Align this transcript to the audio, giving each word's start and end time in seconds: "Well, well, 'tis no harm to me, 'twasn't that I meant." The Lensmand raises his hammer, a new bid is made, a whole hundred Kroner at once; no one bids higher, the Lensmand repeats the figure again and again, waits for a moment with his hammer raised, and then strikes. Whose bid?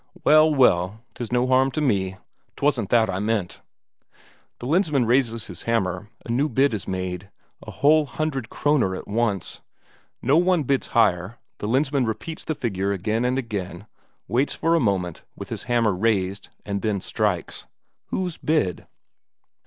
"Well, 0.23 0.51
well, 0.51 1.01
'tis 1.13 1.31
no 1.31 1.45
harm 1.45 1.69
to 1.73 1.79
me, 1.79 2.17
'twasn't 2.55 2.89
that 2.89 3.07
I 3.07 3.19
meant." 3.19 3.61
The 4.57 4.65
Lensmand 4.65 5.05
raises 5.07 5.45
his 5.45 5.61
hammer, 5.69 6.09
a 6.25 6.31
new 6.31 6.49
bid 6.49 6.73
is 6.73 6.87
made, 6.87 7.29
a 7.61 7.69
whole 7.69 8.07
hundred 8.07 8.49
Kroner 8.49 8.95
at 8.95 9.07
once; 9.07 9.61
no 10.19 10.37
one 10.37 10.63
bids 10.63 10.87
higher, 10.97 11.37
the 11.59 11.67
Lensmand 11.67 12.07
repeats 12.07 12.43
the 12.43 12.55
figure 12.55 12.91
again 12.91 13.23
and 13.23 13.37
again, 13.37 13.85
waits 14.27 14.55
for 14.55 14.73
a 14.73 14.79
moment 14.79 15.23
with 15.35 15.49
his 15.49 15.65
hammer 15.69 15.93
raised, 15.93 16.49
and 16.65 16.81
then 16.81 16.99
strikes. 16.99 17.67
Whose 18.07 18.37
bid? 18.37 18.87